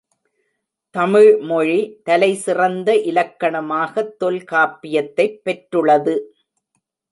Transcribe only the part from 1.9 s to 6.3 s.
தலை சிறந்த இலக்கணமாகத் தொல் காப்பியத்தைப் பெற்றுளது.